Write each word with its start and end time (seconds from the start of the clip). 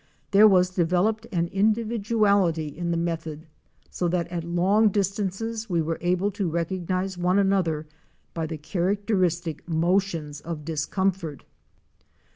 There 0.31 0.47
was 0.47 0.71
developed 0.71 1.27
an 1.31 1.47
individuality 1.49 2.69
in 2.75 2.89
the 2.89 2.97
method 2.97 3.45
so 3.91 4.07
that 4.07 4.27
at 4.29 4.43
long 4.43 4.89
distances 4.89 5.69
we 5.69 5.79
were 5.79 5.99
able 6.01 6.31
to 6.31 6.49
recognize 6.49 7.19
one 7.19 7.37
another 7.37 7.85
by 8.33 8.47
the 8.47 8.57
characteristic 8.57 9.69
motions 9.69 10.41
of 10.41 10.65
discomfort! 10.65 11.43